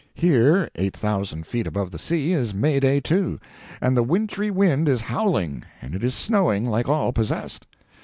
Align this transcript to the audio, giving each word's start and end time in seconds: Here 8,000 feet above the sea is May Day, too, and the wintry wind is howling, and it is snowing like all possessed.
Here 0.15 0.67
8,000 0.77 1.45
feet 1.45 1.67
above 1.67 1.91
the 1.91 1.99
sea 1.99 2.31
is 2.33 2.55
May 2.55 2.79
Day, 2.79 2.99
too, 2.99 3.39
and 3.79 3.95
the 3.95 4.01
wintry 4.01 4.49
wind 4.49 4.89
is 4.89 5.01
howling, 5.01 5.63
and 5.79 5.93
it 5.93 6.03
is 6.03 6.15
snowing 6.15 6.65
like 6.65 6.89
all 6.89 7.13
possessed. 7.13 7.67